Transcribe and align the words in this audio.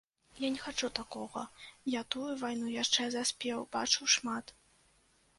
Я 0.43 0.47
не 0.53 0.57
хачу 0.61 0.87
такога, 0.99 1.43
я 1.95 2.01
тую 2.15 2.29
вайну 2.43 2.71
яшчэ 2.77 3.05
заспеў, 3.17 3.61
бачыў 3.75 4.09
шмат. 4.15 4.55